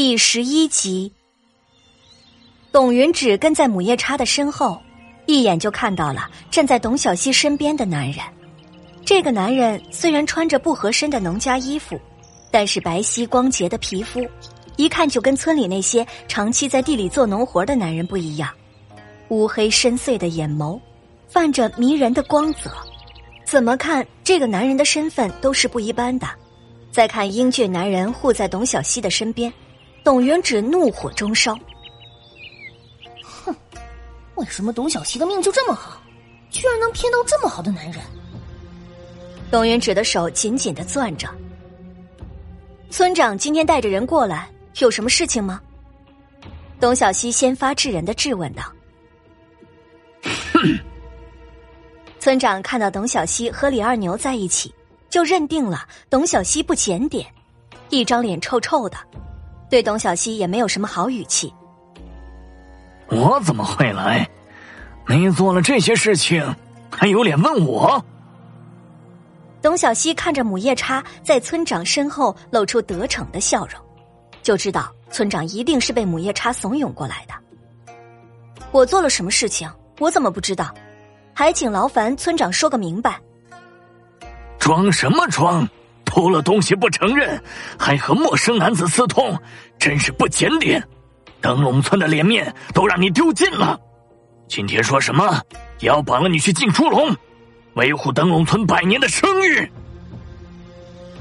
[0.00, 1.12] 第十一集，
[2.70, 4.80] 董云芷跟在母夜叉的身后，
[5.26, 8.24] 一眼就看到了站在董小希身边的男人。
[9.04, 12.00] 这个男人虽然穿着不合身的农家衣服，
[12.52, 14.24] 但是白皙光洁的皮肤，
[14.76, 18.48] 一看就跟村里那些长期在地里做农活的男人不一样。
[19.30, 20.80] 乌黑深邃的眼眸，
[21.26, 22.70] 泛着迷人的光泽，
[23.44, 26.28] 怎么看这个男人的身份都是不一般的。
[26.92, 29.52] 再看英俊男人护在董小希的身边，
[30.08, 31.54] 董云芷怒火中烧。
[33.22, 33.54] 哼，
[34.36, 36.00] 为什么董小希的命就这么好，
[36.48, 38.02] 居然能骗到这么好的男人？
[39.50, 41.28] 董云芷的手紧紧的攥着。
[42.88, 45.60] 村长今天带着人过来，有什么事情吗？
[46.80, 48.62] 董小希先发制人的质问道。
[50.54, 50.78] 哼。
[52.18, 54.74] 村长看到董小希和李二牛在一起。
[55.10, 57.26] 就认定了董小希不检点，
[57.90, 58.96] 一张脸臭臭的，
[59.68, 61.52] 对董小希也没有什么好语气。
[63.08, 64.28] 我怎么会来？
[65.06, 66.54] 你做了这些事情，
[66.90, 68.04] 还有脸问我？
[69.60, 73.80] 董小希看着母夜叉在村长身后露出得逞的笑容，
[74.42, 77.34] 就知道村长一定是被母夜叉怂恿过来的。
[78.70, 79.68] 我做了什么事情？
[79.98, 80.72] 我怎么不知道？
[81.34, 83.18] 还请劳烦村长说个明白。
[84.58, 85.66] 装什么装？
[86.18, 87.40] 偷了东西不承认，
[87.78, 89.40] 还和陌生男子私通，
[89.78, 90.82] 真是不检点！
[91.40, 93.78] 灯笼村的脸面都让你丢尽了。
[94.48, 95.40] 今天说什么
[95.78, 97.16] 也要绑了你去进猪笼，
[97.74, 99.70] 维护灯笼村百年的声誉。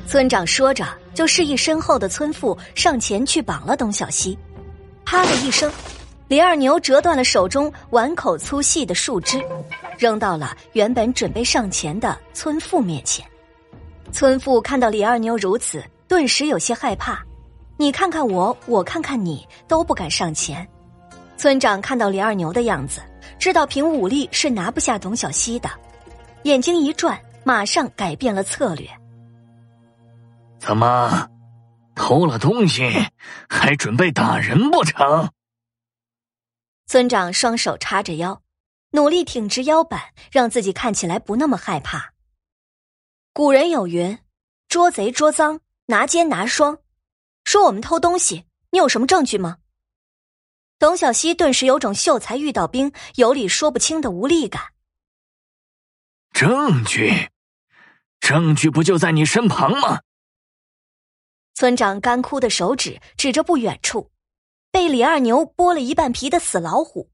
[0.08, 4.36] 村长说着，就示意身后的村妇上前去绑了董小希。
[5.06, 5.72] 啪的一声，
[6.28, 9.40] 李二牛折断了手中碗口粗细的树枝，
[10.00, 13.24] 扔到了原本准备上前的村妇面前。
[14.12, 17.24] 村妇看到李二牛如此，顿时有些害怕。
[17.78, 20.68] 你看看我，我看看你，都不敢上前。
[21.38, 23.02] 村长看到李二牛的样子，
[23.38, 25.70] 知道凭武力是拿不下董小希的，
[26.44, 28.90] 眼睛一转，马上改变了策略。
[30.58, 31.30] 怎么，
[31.94, 32.90] 偷了东西
[33.48, 35.30] 还准备打人不成？
[36.88, 38.42] 村长双手叉着腰，
[38.92, 40.02] 努力挺直腰板，
[40.32, 42.14] 让自己看起来不那么害怕。
[43.38, 44.18] 古人有云
[44.68, 46.80] ：“捉贼捉赃，拿奸拿双。”
[47.46, 49.60] 说我们偷东西，你有什么证据吗？
[50.80, 54.74] 董小希顿时有种秀才遇到兵，有理说不清的无力感。
[56.32, 57.30] 证据，
[58.20, 60.02] 证据不就在你身旁吗？
[61.54, 64.10] 村长干枯的手指指着不远处，
[64.72, 67.12] 被李二牛剥了一半皮的死老虎。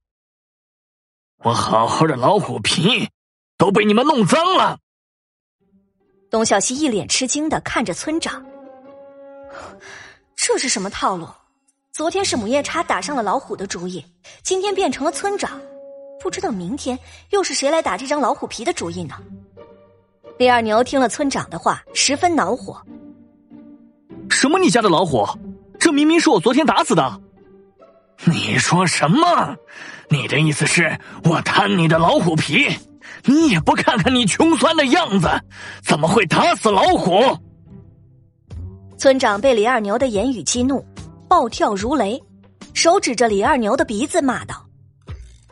[1.40, 3.10] 我好好的老虎皮，
[3.58, 4.80] 都被你们弄脏了。
[6.34, 8.44] 董小希一脸吃惊的看着村长，
[10.36, 11.28] 这是什么套路？
[11.92, 14.04] 昨天是母夜叉打上了老虎的主意，
[14.42, 15.62] 今天变成了村长，
[16.20, 16.98] 不知道明天
[17.30, 19.14] 又是谁来打这张老虎皮的主意呢？
[20.40, 22.82] 李二牛听了村长的话，十分恼火。
[24.32, 24.58] 什么？
[24.58, 25.24] 你家的老虎？
[25.80, 27.22] 这明明是我昨天打死的！
[28.24, 29.56] 你说什么？
[30.10, 32.76] 你的意思是我贪你的老虎皮？
[33.26, 35.30] 你也不看看你穷酸的样子，
[35.84, 37.22] 怎么会打死老虎？
[38.98, 40.86] 村长被李二牛的言语激怒，
[41.28, 42.22] 暴跳如雷，
[42.74, 44.66] 手指着李二牛的鼻子骂道：“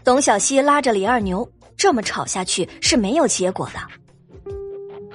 [0.04, 3.80] 董小希拉着李二牛，这么吵下去是没有结果的。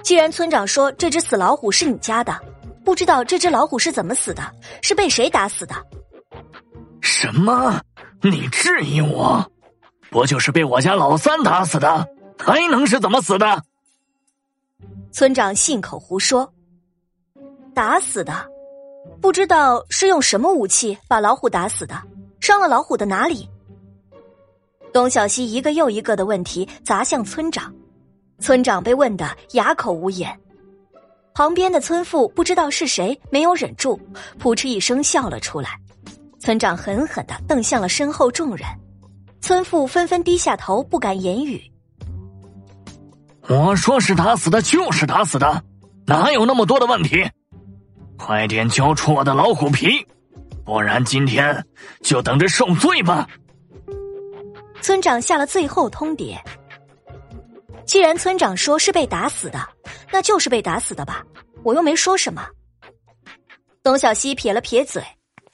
[0.03, 2.39] 既然村长说这只死老虎是你家的，
[2.85, 4.43] 不知道这只老虎是怎么死的，
[4.83, 5.75] 是被谁打死的？
[7.01, 7.81] 什么？
[8.23, 9.45] 你质疑我？
[10.11, 12.07] 不就是被我家老三打死的？”
[12.39, 13.65] 还能是怎么死的？
[15.11, 16.53] 村长信口胡说，
[17.75, 18.47] 打死的，
[19.21, 22.01] 不知道是用什么武器把老虎打死的，
[22.41, 23.49] 伤了老虎的哪里？
[24.93, 27.75] 董小西一个又一个的问题砸向村长，
[28.39, 30.39] 村长被问得哑口无言。
[31.35, 34.01] 旁边的村妇不知道是谁，没有忍住，
[34.39, 35.79] 扑哧一声笑了出来。
[36.39, 38.67] 村长狠狠的瞪向了身后众人，
[39.41, 41.61] 村妇纷纷低下头，不敢言语。
[43.49, 45.63] 我说是打死的，就是打死的，
[46.07, 47.25] 哪有那么多的问题？
[48.19, 50.07] 快点交出我的老虎皮，
[50.65, 51.65] 不然今天
[52.03, 53.29] 就等着受罪吧！
[54.81, 56.37] 村长下了最后通牒。
[57.85, 59.61] 既然村长说是被打死的，
[60.11, 61.25] 那就是被打死的吧？
[61.63, 62.45] 我又没说什么。
[63.83, 65.01] 董小希撇了撇嘴，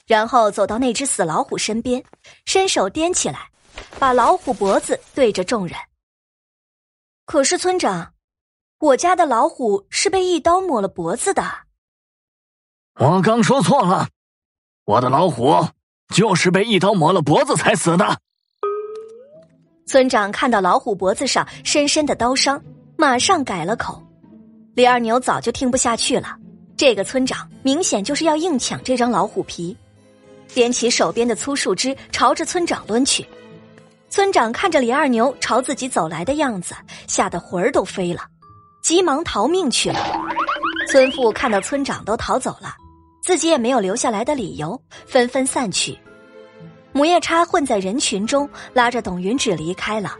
[0.07, 2.03] 然后走到那只死老虎身边，
[2.45, 3.39] 伸手掂起来，
[3.99, 5.77] 把老虎脖子对着众人。
[7.25, 8.13] 可是村长，
[8.79, 11.43] 我家的老虎是被一刀抹了脖子的。
[12.99, 14.09] 我刚说错了，
[14.85, 15.65] 我的老虎
[16.13, 18.19] 就是被一刀抹了脖子才死的。
[19.87, 22.61] 村长看到老虎脖子上深深的刀伤，
[22.97, 24.01] 马上改了口。
[24.75, 26.35] 李二牛早就听不下去了，
[26.75, 29.75] 这个村长明显就是要硬抢这张老虎皮，
[30.47, 33.25] 捡起手边的粗树枝朝着村长抡去。
[34.13, 36.75] 村长看着李二牛朝自己走来的样子，
[37.07, 38.21] 吓得魂儿都飞了，
[38.83, 39.97] 急忙逃命去了。
[40.87, 42.75] 村妇看到村长都逃走了，
[43.23, 45.97] 自己也没有留下来的理由，纷纷散去。
[46.91, 50.15] 母夜叉混在人群中，拉着董云芷离开了，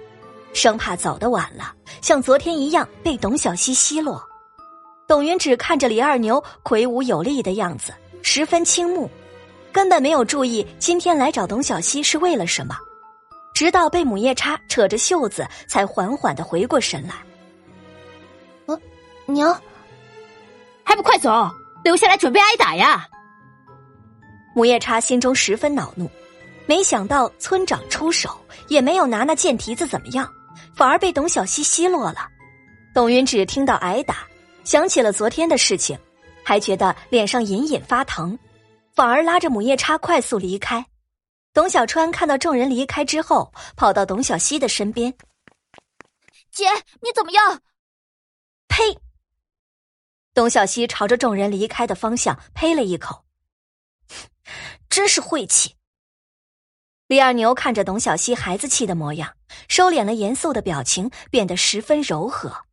[0.54, 4.20] 生怕走得晚了，像昨天一样被董小西奚落。
[5.08, 7.94] 董云芷看着李二牛魁梧有力的样子，
[8.24, 9.08] 十分倾慕，
[9.72, 12.76] 根本没有注意今天来找董小西是为了什么。
[13.54, 17.14] 直到被母夜叉扯着袖子，才缓缓的回过神来。
[18.66, 18.80] 呃，
[19.26, 19.56] 娘，
[20.84, 21.50] 还不快走，
[21.84, 23.08] 留下来准备挨打呀！
[24.56, 26.10] 母夜叉心中十分恼怒，
[26.66, 28.30] 没想到村长出手
[28.68, 30.28] 也没有拿那剑蹄子怎么样，
[30.76, 32.28] 反而被董小西奚落了。
[32.94, 34.18] 董云芷听到挨打，
[34.64, 35.98] 想起了昨天的事情，
[36.44, 38.38] 还觉得脸上隐隐发疼，
[38.96, 40.86] 反而拉着母夜叉快速离开。
[41.54, 45.14] 董小川看到众人离开之后，跑到董小希的身边
[46.52, 46.66] ：“姐，
[47.02, 47.62] 你怎么样？”
[48.68, 49.00] 呸！
[50.34, 53.24] 董小希朝着众人离开的方向呸了一口，
[54.90, 55.76] 真是晦气。
[57.06, 62.66] 李二牛看着董小希孩子气的模样，收敛了严肃的表情，变得十分柔和。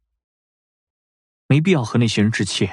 [1.49, 2.71] 没必要和那些人置气。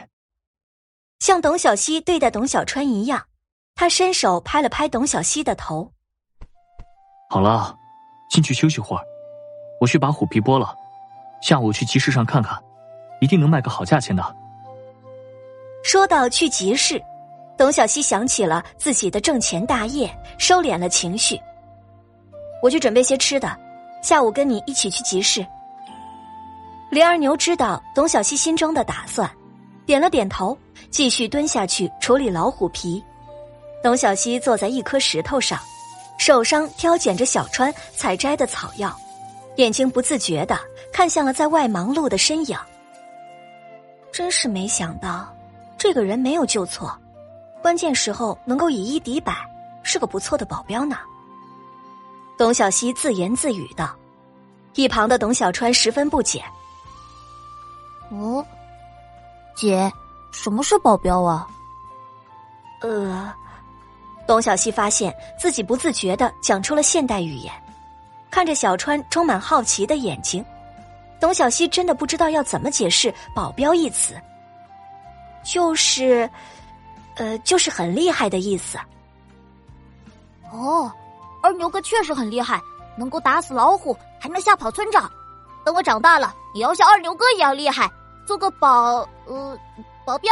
[1.20, 3.28] 像董小希对待董小川一样，
[3.76, 5.94] 他伸手拍了拍董小希的头。
[7.30, 7.78] 好了，
[8.30, 9.04] 进去休息会儿，
[9.82, 10.74] 我去把虎皮剥了，
[11.42, 12.58] 下午去集市上看看，
[13.20, 14.36] 一定能卖个好价钱的。
[15.84, 17.02] 说到去集市，
[17.58, 21.38] 董小西想起了自己的挣钱大业，收敛了情绪。
[22.64, 23.56] 我去准备些吃的，
[24.02, 25.46] 下午跟你一起去集市。
[26.90, 29.30] 李二牛知道董小西心中的打算，
[29.86, 30.58] 点了点头，
[30.90, 33.04] 继续蹲下去处理老虎皮。
[33.84, 35.60] 董小西坐在一颗石头上。
[36.18, 38.94] 手上挑拣着小川采摘的草药，
[39.56, 40.60] 眼睛不自觉的
[40.92, 42.58] 看向了在外忙碌的身影。
[44.12, 45.34] 真是没想到，
[45.78, 46.96] 这个人没有救错，
[47.62, 49.34] 关键时候能够以一敌百，
[49.84, 50.98] 是个不错的保镖呢。
[52.38, 53.96] 董小西自言自语道，
[54.74, 56.44] 一旁的董小川十分不解
[58.10, 58.46] ：“哦，
[59.56, 59.92] 姐，
[60.32, 61.48] 什么是保镖啊？”
[62.82, 63.34] 呃。
[64.28, 67.54] 董小西发现自己不自觉的讲出了现代语言，
[68.30, 70.46] 看着小川充满好奇的眼睛，
[71.20, 74.14] 董小西真的不知道要怎么解释“保镖”一词。
[75.44, 76.30] 就是，
[77.16, 78.78] 呃，就是很厉害的意思。
[80.52, 80.92] 哦，
[81.42, 82.62] 二牛哥确实很厉害，
[82.98, 85.10] 能够打死老虎，还能吓跑村长。
[85.64, 87.90] 等我长大了，也要像二牛哥一样厉害，
[88.26, 89.58] 做个保呃
[90.06, 90.32] 保镖。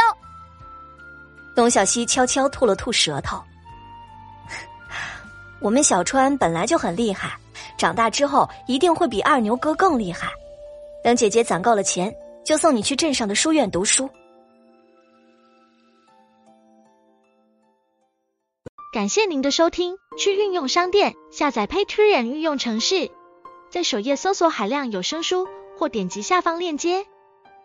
[1.54, 3.42] 董小西悄悄吐了吐舌头。
[5.60, 7.38] 我们小川本来就很厉害，
[7.78, 10.28] 长大之后一定会比二牛哥更厉害。
[11.02, 12.14] 等姐姐攒够了钱，
[12.44, 14.08] 就送你去镇上的书院读书。
[18.92, 23.10] 感谢您的收听，去运用商店下载 Patreon 运用城市，
[23.70, 25.46] 在首页搜索海量有声书，
[25.78, 27.06] 或点击下方链接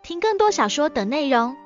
[0.02, 1.56] 听更多小说等内容。